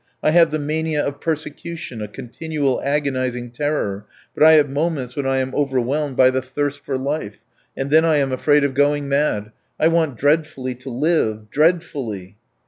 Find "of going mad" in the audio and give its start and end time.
8.63-9.51